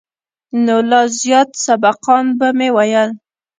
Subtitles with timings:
[0.65, 3.09] نو لا زيات سبقان به مې ويل.